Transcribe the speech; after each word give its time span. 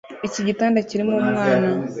Iki 0.27 0.41
gitanda 0.47 0.79
kirimo 0.89 1.13
umwana 1.23 1.67